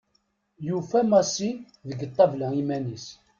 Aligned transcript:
Yufa 0.67 0.99
Massi 1.11 1.51
deg 1.87 1.99
ṭabla 2.17 2.47
iman-is. 2.61 3.07